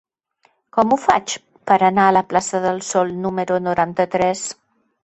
[0.77, 1.35] Com ho faig
[1.73, 4.47] per anar a la plaça del Sol número noranta-tres?